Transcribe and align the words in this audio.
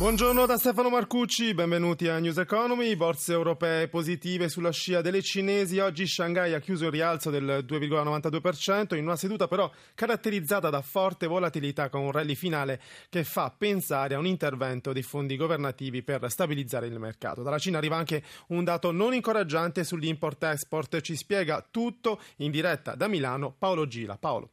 Buongiorno 0.00 0.46
da 0.46 0.56
Stefano 0.56 0.88
Marcucci, 0.88 1.52
benvenuti 1.52 2.08
a 2.08 2.18
News 2.18 2.38
Economy. 2.38 2.96
Borse 2.96 3.32
europee 3.32 3.86
positive 3.86 4.48
sulla 4.48 4.72
scia 4.72 5.02
delle 5.02 5.20
cinesi. 5.20 5.78
Oggi 5.78 6.06
Shanghai 6.06 6.54
ha 6.54 6.58
chiuso 6.58 6.86
il 6.86 6.90
rialzo 6.90 7.28
del 7.28 7.66
2,92% 7.68 8.96
in 8.96 9.04
una 9.04 9.16
seduta 9.16 9.46
però 9.46 9.70
caratterizzata 9.94 10.70
da 10.70 10.80
forte 10.80 11.26
volatilità 11.26 11.90
con 11.90 12.00
un 12.00 12.12
rally 12.12 12.34
finale 12.34 12.80
che 13.10 13.24
fa 13.24 13.54
pensare 13.54 14.14
a 14.14 14.18
un 14.18 14.26
intervento 14.26 14.94
dei 14.94 15.02
fondi 15.02 15.36
governativi 15.36 16.02
per 16.02 16.30
stabilizzare 16.30 16.86
il 16.86 16.98
mercato. 16.98 17.42
Dalla 17.42 17.58
Cina 17.58 17.76
arriva 17.76 17.96
anche 17.96 18.22
un 18.46 18.64
dato 18.64 18.92
non 18.92 19.12
incoraggiante 19.12 19.84
sull'import-export. 19.84 21.02
Ci 21.02 21.14
spiega 21.14 21.62
tutto 21.70 22.22
in 22.36 22.50
diretta 22.50 22.94
da 22.94 23.06
Milano 23.06 23.54
Paolo 23.58 23.86
Gila. 23.86 24.16
Paolo. 24.16 24.52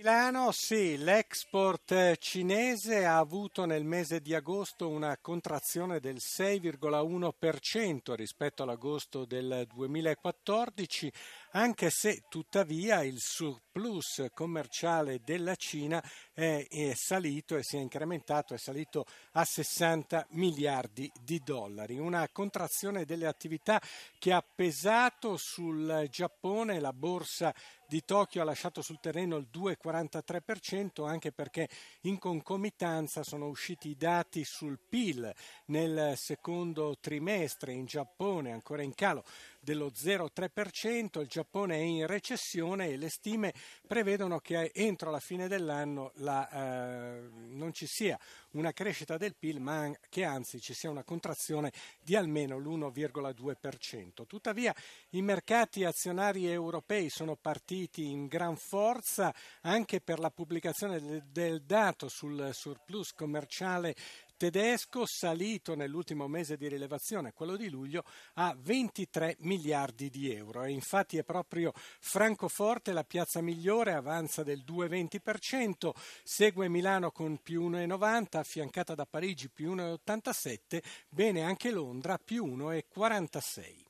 Milano, 0.00 0.50
sì, 0.50 0.96
l'export 0.96 2.16
cinese 2.16 3.04
ha 3.04 3.18
avuto 3.18 3.66
nel 3.66 3.84
mese 3.84 4.22
di 4.22 4.34
agosto 4.34 4.88
una 4.88 5.18
contrazione 5.20 6.00
del 6.00 6.16
6,1% 6.16 8.14
rispetto 8.14 8.62
all'agosto 8.62 9.26
del 9.26 9.66
2014, 9.68 11.12
anche 11.52 11.90
se 11.90 12.24
tuttavia 12.28 13.02
il 13.02 13.18
surplus 13.18 14.26
commerciale 14.32 15.20
della 15.24 15.56
Cina 15.56 16.02
è, 16.32 16.66
è, 16.68 16.92
salito 16.94 17.56
e 17.56 17.62
si 17.62 17.76
è 17.76 17.80
incrementato, 17.80 18.54
è 18.54 18.58
salito 18.58 19.04
a 19.32 19.44
60 19.44 20.26
miliardi 20.30 21.10
di 21.22 21.40
dollari. 21.44 21.98
Una 21.98 22.28
contrazione 22.30 23.04
delle 23.04 23.26
attività 23.26 23.80
che 24.18 24.32
ha 24.32 24.42
pesato 24.42 25.36
sul 25.36 26.06
Giappone, 26.10 26.78
la 26.78 26.92
borsa 26.92 27.52
di 27.90 28.04
Tokyo 28.04 28.40
ha 28.40 28.44
lasciato 28.44 28.82
sul 28.82 29.00
terreno 29.00 29.36
il 29.36 29.48
2,43% 29.52 31.08
anche 31.08 31.32
perché 31.32 31.68
in 32.02 32.18
concomitanza 32.18 33.24
sono 33.24 33.48
usciti 33.48 33.88
i 33.88 33.96
dati 33.96 34.44
sul 34.44 34.78
PIL 34.78 35.34
nel 35.66 36.16
secondo 36.16 36.96
trimestre 37.00 37.72
in 37.72 37.86
Giappone 37.86 38.52
ancora 38.52 38.82
in 38.82 38.94
calo 38.94 39.24
dello 39.60 39.92
0,3%, 39.94 41.20
il 41.20 41.26
Giappone 41.28 41.76
è 41.76 41.80
in 41.80 42.06
recessione 42.06 42.88
e 42.88 42.96
le 42.96 43.10
stime 43.10 43.52
prevedono 43.86 44.38
che 44.38 44.70
entro 44.74 45.10
la 45.10 45.20
fine 45.20 45.48
dell'anno 45.48 46.12
la, 46.16 46.48
eh, 46.48 47.28
non 47.30 47.72
ci 47.72 47.86
sia 47.86 48.18
una 48.52 48.72
crescita 48.72 49.16
del 49.16 49.36
PIL, 49.36 49.60
ma 49.60 49.92
che 50.08 50.24
anzi 50.24 50.60
ci 50.60 50.74
sia 50.74 50.90
una 50.90 51.04
contrazione 51.04 51.72
di 52.00 52.16
almeno 52.16 52.58
l'1,2%. 52.58 54.26
Tuttavia 54.26 54.74
i 55.10 55.22
mercati 55.22 55.84
azionari 55.84 56.50
europei 56.50 57.10
sono 57.10 57.36
partiti 57.36 58.10
in 58.10 58.26
gran 58.26 58.56
forza 58.56 59.32
anche 59.62 60.00
per 60.00 60.18
la 60.18 60.30
pubblicazione 60.30 61.26
del 61.30 61.62
dato 61.62 62.08
sul 62.08 62.50
surplus 62.52 63.12
commerciale 63.12 63.94
tedesco 64.40 65.04
salito 65.04 65.74
nell'ultimo 65.74 66.26
mese 66.26 66.56
di 66.56 66.66
rilevazione, 66.66 67.34
quello 67.34 67.56
di 67.56 67.68
luglio, 67.68 68.04
a 68.36 68.56
23 68.58 69.36
miliardi 69.40 70.08
di 70.08 70.32
euro. 70.32 70.64
E 70.64 70.70
infatti 70.70 71.18
è 71.18 71.24
proprio 71.24 71.74
Francoforte 71.74 72.94
la 72.94 73.04
piazza 73.04 73.42
migliore, 73.42 73.92
avanza 73.92 74.42
del 74.42 74.64
2,20%, 74.66 75.90
segue 76.24 76.70
Milano 76.70 77.10
con 77.10 77.36
più 77.42 77.68
1,90, 77.68 78.38
affiancata 78.38 78.94
da 78.94 79.04
Parigi 79.04 79.50
più 79.50 79.74
1,87, 79.74 80.82
bene 81.10 81.42
anche 81.42 81.70
Londra 81.70 82.16
più 82.16 82.46
1,46. 82.46 83.84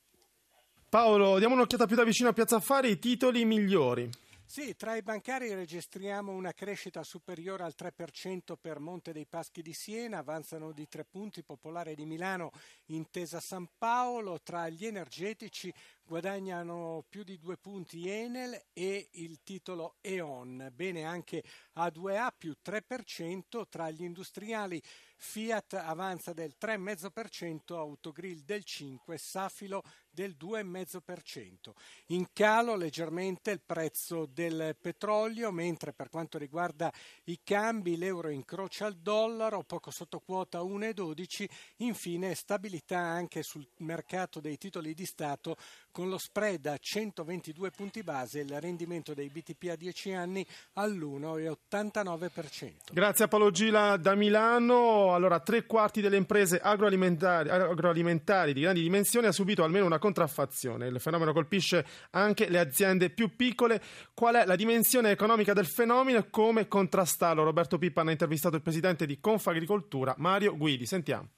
Paolo, 0.88 1.38
diamo 1.38 1.54
un'occhiata 1.54 1.86
più 1.86 1.94
da 1.94 2.02
vicino 2.02 2.28
a 2.28 2.32
Piazza 2.32 2.56
Affari, 2.56 2.90
i 2.90 2.98
titoli 2.98 3.44
migliori. 3.44 4.10
Sì, 4.50 4.74
tra 4.74 4.96
i 4.96 5.02
bancari 5.02 5.54
registriamo 5.54 6.32
una 6.32 6.52
crescita 6.52 7.04
superiore 7.04 7.62
al 7.62 7.76
3% 7.78 8.56
per 8.60 8.80
Monte 8.80 9.12
dei 9.12 9.24
Paschi 9.24 9.62
di 9.62 9.72
Siena, 9.72 10.18
avanzano 10.18 10.72
di 10.72 10.88
tre 10.88 11.04
punti 11.04 11.44
Popolare 11.44 11.94
di 11.94 12.04
Milano, 12.04 12.50
Intesa 12.86 13.38
San 13.38 13.68
Paolo, 13.78 14.40
tra 14.42 14.68
gli 14.68 14.86
energetici 14.86 15.72
guadagnano 16.10 17.04
più 17.08 17.22
di 17.22 17.38
due 17.38 17.56
punti 17.56 18.08
Enel 18.08 18.60
e 18.72 19.10
il 19.12 19.44
titolo 19.44 19.98
E.ON, 20.00 20.72
bene 20.74 21.04
anche 21.04 21.44
A2A 21.76 22.32
più 22.36 22.56
3%, 22.60 23.68
tra 23.68 23.88
gli 23.90 24.02
industriali. 24.02 24.82
Fiat 25.22 25.74
avanza 25.74 26.32
del 26.32 26.56
3,5%, 26.58 27.76
Autogrill 27.76 28.42
del 28.42 28.62
5%, 28.66 29.16
Safilo 29.16 29.82
del 30.10 30.34
2,5%. 30.40 31.72
In 32.06 32.26
calo 32.32 32.74
leggermente 32.74 33.50
il 33.50 33.60
prezzo 33.60 34.24
del 34.24 34.76
petrolio, 34.80 35.52
mentre 35.52 35.92
per 35.92 36.08
quanto 36.08 36.38
riguarda 36.38 36.90
i 37.24 37.38
cambi 37.44 37.98
l'euro 37.98 38.30
incrocia 38.30 38.86
il 38.86 38.96
dollaro, 38.96 39.62
poco 39.62 39.90
sotto 39.90 40.20
quota 40.20 40.60
1,12, 40.60 41.48
infine 41.76 42.34
stabilità 42.34 42.98
anche 42.98 43.42
sul 43.42 43.68
mercato 43.80 44.40
dei 44.40 44.56
titoli 44.56 44.94
di 44.94 45.04
Stato 45.04 45.56
con 45.90 46.08
lo 46.08 46.18
spread 46.18 46.66
a 46.66 46.76
122 46.78 47.70
punti 47.70 48.02
base 48.02 48.40
il 48.40 48.60
rendimento 48.60 49.14
dei 49.14 49.28
BTP 49.28 49.70
a 49.70 49.76
10 49.76 50.12
anni 50.12 50.46
all'1,89%. 50.74 52.92
Grazie 52.92 53.24
a 53.24 53.28
Paolo 53.28 53.50
Gila 53.50 53.96
da 53.96 54.14
Milano. 54.14 55.14
Allora, 55.14 55.40
tre 55.40 55.66
quarti 55.66 56.00
delle 56.00 56.16
imprese 56.16 56.58
agroalimentari, 56.58 57.48
agroalimentari 57.48 58.52
di 58.52 58.60
grandi 58.60 58.82
dimensioni 58.82 59.26
ha 59.26 59.32
subito 59.32 59.64
almeno 59.64 59.86
una 59.86 59.98
contraffazione. 59.98 60.86
Il 60.86 61.00
fenomeno 61.00 61.32
colpisce 61.32 61.84
anche 62.10 62.48
le 62.48 62.58
aziende 62.58 63.10
più 63.10 63.34
piccole. 63.34 63.80
Qual 64.14 64.34
è 64.34 64.44
la 64.44 64.56
dimensione 64.56 65.10
economica 65.10 65.52
del 65.52 65.66
fenomeno 65.66 66.18
e 66.18 66.30
come 66.30 66.68
contrastarlo? 66.68 67.42
Roberto 67.42 67.78
Pippa 67.78 68.02
ha 68.02 68.10
intervistato 68.10 68.56
il 68.56 68.62
presidente 68.62 69.06
di 69.06 69.18
Confagricoltura, 69.20 70.14
Mario 70.18 70.56
Guidi. 70.56 70.86
Sentiamo. 70.86 71.28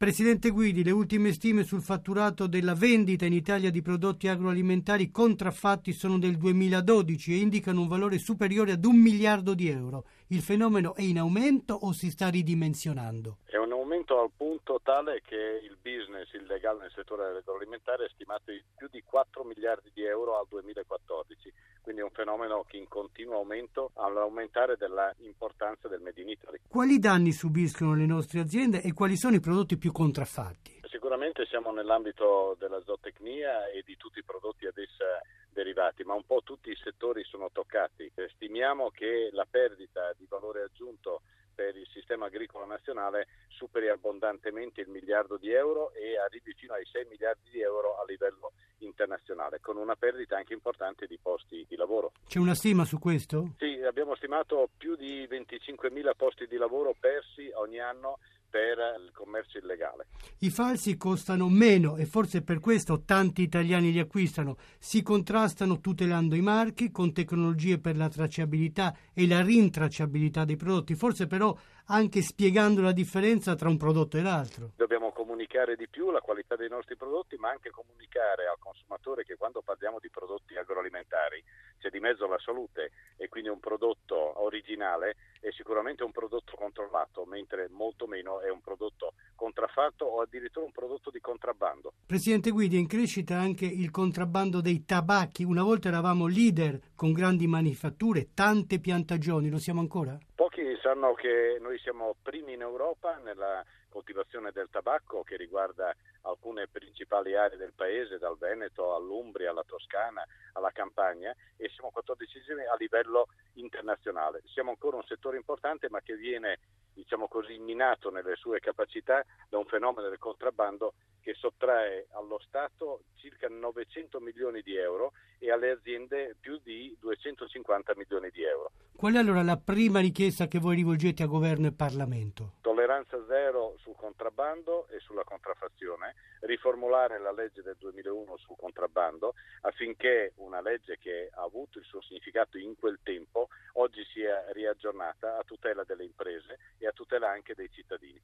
Presidente 0.00 0.48
Guidi, 0.48 0.82
le 0.82 0.92
ultime 0.92 1.30
stime 1.30 1.62
sul 1.62 1.82
fatturato 1.82 2.46
della 2.46 2.74
vendita 2.74 3.26
in 3.26 3.34
Italia 3.34 3.70
di 3.70 3.82
prodotti 3.82 4.28
agroalimentari 4.28 5.10
contraffatti 5.10 5.92
sono 5.92 6.18
del 6.18 6.38
2012 6.38 7.34
e 7.34 7.36
indicano 7.36 7.82
un 7.82 7.86
valore 7.86 8.16
superiore 8.16 8.72
ad 8.72 8.86
un 8.86 8.96
miliardo 8.96 9.52
di 9.52 9.68
euro. 9.68 10.06
Il 10.32 10.42
fenomeno 10.42 10.94
è 10.94 11.02
in 11.02 11.18
aumento 11.18 11.74
o 11.74 11.90
si 11.90 12.08
sta 12.08 12.28
ridimensionando? 12.28 13.38
È 13.46 13.56
un 13.56 13.72
aumento 13.72 14.20
al 14.20 14.30
punto 14.36 14.78
tale 14.80 15.22
che 15.26 15.34
il 15.34 15.76
business 15.82 16.32
illegale 16.34 16.82
nel 16.82 16.92
settore 16.94 17.36
agroalimentare 17.36 18.04
è 18.04 18.08
stimato 18.14 18.52
in 18.52 18.62
più 18.76 18.86
di 18.88 19.02
4 19.02 19.42
miliardi 19.42 19.90
di 19.92 20.04
euro 20.04 20.38
al 20.38 20.46
2014, 20.48 21.52
quindi 21.82 22.02
è 22.02 22.04
un 22.04 22.12
fenomeno 22.12 22.62
che 22.62 22.76
in 22.76 22.86
continuo 22.86 23.38
aumento 23.38 23.90
all'aumentare 23.94 24.76
dell'importanza 24.76 25.88
del 25.88 26.00
Made 26.00 26.20
in 26.20 26.28
Italy. 26.28 26.60
Quali 26.68 27.00
danni 27.00 27.32
subiscono 27.32 27.96
le 27.96 28.06
nostre 28.06 28.38
aziende 28.38 28.82
e 28.82 28.92
quali 28.92 29.16
sono 29.16 29.34
i 29.34 29.40
prodotti 29.40 29.78
più 29.78 29.90
contraffatti? 29.90 30.82
Sicuramente 30.84 31.44
siamo 31.46 31.72
nell'ambito 31.72 32.54
della 32.56 32.80
zootecnia 32.84 33.68
e 33.70 33.82
di 33.84 33.96
tutti 33.96 34.20
i 34.20 34.24
prodotti 34.24 34.66
ad 34.66 34.78
essa 34.78 35.18
derivati, 35.52 36.04
ma 36.04 36.14
un 36.14 36.24
po' 36.24 36.42
tutti 36.42 36.70
i 36.70 36.76
settori 36.82 37.24
sono 37.24 37.50
toccati. 37.52 38.10
Stimiamo 38.34 38.90
che 38.90 39.30
la 39.32 39.46
perdita 39.48 40.12
di 40.16 40.26
valore 40.28 40.62
aggiunto 40.62 41.22
per 41.60 41.76
il 41.76 41.86
sistema 41.92 42.26
agricolo 42.26 42.64
nazionale 42.64 43.26
superi 43.48 43.88
abbondantemente 43.88 44.80
il 44.80 44.88
miliardo 44.88 45.36
di 45.36 45.50
euro 45.50 45.92
e 45.92 46.16
arrivi 46.16 46.54
fino 46.54 46.72
ai 46.72 46.86
6 46.86 47.06
miliardi 47.10 47.50
di 47.50 47.60
euro 47.60 48.00
a 48.00 48.04
livello 48.06 48.52
internazionale, 48.78 49.60
con 49.60 49.76
una 49.76 49.94
perdita 49.94 50.36
anche 50.36 50.54
importante 50.54 51.06
di 51.06 51.18
posti 51.20 51.66
di 51.68 51.76
lavoro. 51.76 52.12
C'è 52.26 52.38
una 52.38 52.54
stima 52.54 52.86
su 52.86 52.98
questo? 52.98 53.54
Sì, 53.58 53.82
abbiamo 53.82 54.14
stimato 54.14 54.70
più 54.74 54.96
di 54.96 55.26
25.000 55.28 56.12
posti 56.16 56.46
di 56.46 56.56
lavoro 56.56 56.94
persi 56.98 57.50
ogni 57.54 57.78
anno 57.78 58.18
per 58.50 58.78
il 59.02 59.12
commercio 59.12 59.58
illegale. 59.58 60.08
I 60.40 60.50
falsi 60.50 60.96
costano 60.96 61.48
meno 61.48 61.96
e 61.96 62.04
forse 62.04 62.42
per 62.42 62.58
questo 62.58 63.04
tanti 63.04 63.42
italiani 63.42 63.92
li 63.92 64.00
acquistano. 64.00 64.56
Si 64.78 65.02
contrastano 65.02 65.80
tutelando 65.80 66.34
i 66.34 66.40
marchi 66.40 66.90
con 66.90 67.12
tecnologie 67.12 67.78
per 67.78 67.96
la 67.96 68.08
tracciabilità 68.08 68.94
e 69.14 69.26
la 69.28 69.42
rintracciabilità 69.42 70.44
dei 70.44 70.56
prodotti. 70.56 70.94
Forse 70.94 71.26
però 71.26 71.56
anche 71.86 72.22
spiegando 72.22 72.82
la 72.82 72.92
differenza 72.92 73.54
tra 73.54 73.68
un 73.68 73.76
prodotto 73.76 74.16
e 74.16 74.22
l'altro. 74.22 74.72
Dobbiamo 74.76 75.12
comunicare 75.12 75.76
di 75.76 75.88
più 75.88 76.10
la 76.10 76.20
qualità 76.20 76.56
dei 76.56 76.68
nostri 76.68 76.96
prodotti, 76.96 77.36
ma 77.36 77.50
anche 77.50 77.70
comunicare 77.70 78.46
al 78.46 78.58
consumatore 78.58 79.24
che 79.24 79.36
quando 79.36 79.62
parliamo 79.62 79.98
di 80.00 80.10
prodotti 80.10 80.56
agroalimentari 80.56 81.42
c'è 81.78 81.88
di 81.88 81.98
mezzo 81.98 82.26
la 82.26 82.38
salute 82.38 82.90
e 83.16 83.28
quindi 83.28 83.48
un 83.48 83.58
prodotto 83.58 84.29
originale 84.70 85.16
è 85.40 85.50
sicuramente 85.52 86.04
un 86.04 86.12
prodotto 86.12 86.54
controllato, 86.56 87.24
mentre 87.24 87.68
molto 87.70 88.06
meno 88.06 88.40
è 88.40 88.50
un 88.50 88.60
prodotto 88.60 89.14
contraffatto 89.34 90.04
o 90.04 90.20
addirittura 90.20 90.66
un 90.66 90.72
prodotto 90.72 91.10
di 91.10 91.18
contrabbando. 91.18 91.94
Presidente 92.06 92.50
Guidi, 92.50 92.76
è 92.76 92.78
in 92.78 92.86
crescita 92.86 93.38
anche 93.38 93.64
il 93.64 93.90
contrabbando 93.90 94.60
dei 94.60 94.84
tabacchi. 94.84 95.44
Una 95.44 95.62
volta 95.62 95.88
eravamo 95.88 96.26
leader 96.26 96.78
con 96.94 97.12
grandi 97.12 97.46
manifatture, 97.46 98.34
tante 98.34 98.78
piantagioni, 98.80 99.48
lo 99.48 99.58
siamo 99.58 99.80
ancora? 99.80 100.18
Pochi 100.34 100.49
sanno 100.80 101.14
che 101.14 101.58
noi 101.60 101.78
siamo 101.78 102.16
primi 102.22 102.54
in 102.54 102.62
Europa 102.62 103.16
nella 103.18 103.64
coltivazione 103.88 104.52
del 104.52 104.68
tabacco 104.70 105.22
che 105.22 105.36
riguarda 105.36 105.94
alcune 106.22 106.68
principali 106.68 107.34
aree 107.36 107.58
del 107.58 107.72
paese, 107.74 108.18
dal 108.18 108.38
Veneto 108.38 108.94
all'Umbria, 108.94 109.50
alla 109.50 109.64
Toscana, 109.64 110.24
alla 110.52 110.70
Campania 110.70 111.34
e 111.56 111.68
siamo 111.70 111.90
14 111.90 112.38
a 112.70 112.76
livello 112.78 113.26
internazionale. 113.54 114.42
Siamo 114.46 114.70
ancora 114.70 114.96
un 114.96 115.04
settore 115.04 115.36
importante 115.36 115.88
ma 115.90 116.00
che 116.00 116.16
viene 116.16 116.58
diciamo 116.94 117.28
così, 117.28 117.58
minato 117.58 118.10
nelle 118.10 118.36
sue 118.36 118.60
capacità 118.60 119.24
da 119.48 119.58
un 119.58 119.66
fenomeno 119.66 120.08
del 120.08 120.18
contrabbando 120.18 120.94
che 121.30 121.34
sottrae 121.34 122.08
allo 122.10 122.40
Stato 122.40 123.02
circa 123.14 123.46
900 123.48 124.18
milioni 124.18 124.62
di 124.62 124.74
euro 124.74 125.12
e 125.38 125.52
alle 125.52 125.70
aziende 125.70 126.34
più 126.40 126.58
di 126.60 126.96
250 126.98 127.92
milioni 127.94 128.30
di 128.30 128.42
euro. 128.42 128.72
Qual 128.96 129.14
è 129.14 129.18
allora 129.18 129.42
la 129.44 129.56
prima 129.56 130.00
richiesta 130.00 130.48
che 130.48 130.58
voi 130.58 130.74
rivolgete 130.74 131.22
a 131.22 131.26
governo 131.26 131.68
e 131.68 131.72
Parlamento? 131.72 132.54
Tolleranza 132.62 133.24
zero 133.28 133.76
sul 133.78 133.94
contrabbando 133.94 134.88
e 134.88 134.98
sulla 134.98 135.22
contraffazione, 135.22 136.16
riformulare 136.40 137.20
la 137.20 137.32
legge 137.32 137.62
del 137.62 137.76
2001 137.78 138.36
sul 138.36 138.56
contrabbando 138.56 139.34
affinché 139.60 140.32
una 140.36 140.60
legge 140.60 140.98
che 140.98 141.30
ha 141.32 141.42
avuto 141.42 141.78
il 141.78 141.84
suo 141.84 142.02
significato 142.02 142.58
in 142.58 142.74
quel 142.76 142.98
tempo 143.04 143.48
oggi 143.74 144.04
sia 144.12 144.50
riaggiornata 144.50 145.38
a 145.38 145.44
tutela 145.44 145.84
delle 145.84 146.04
imprese 146.04 146.58
e 146.78 146.88
a 146.88 146.92
tutela 146.92 147.30
anche 147.30 147.54
dei 147.54 147.70
cittadini. 147.70 148.20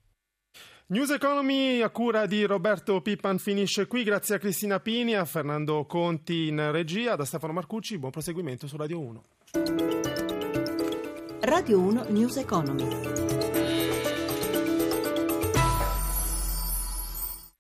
News 0.89 1.11
Economy 1.11 1.81
a 1.81 1.91
cura 1.91 2.27
di 2.27 2.45
Roberto 2.45 3.01
Pippan 3.01 3.39
finisce 3.39 3.89
qui, 3.89 4.05
grazie 4.05 4.37
a 4.37 4.39
Cristina 4.39 4.79
Pini, 4.79 5.17
a 5.17 5.25
Fernando 5.25 5.85
Conti 5.85 6.47
in 6.47 6.71
regia, 6.71 7.17
da 7.17 7.25
Stefano 7.25 7.53
Marcucci, 7.53 7.99
buon 7.99 8.13
proseguimento 8.13 8.69
su 8.69 8.77
Radio 8.77 9.01
1. 9.01 9.23
Radio 11.41 11.81
1 11.81 12.05
News 12.11 12.37
Economy. 12.37 13.26